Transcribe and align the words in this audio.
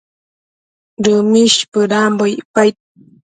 Dëmish 1.03 1.57
bëdambo 1.71 2.23
icpaid 2.39 2.75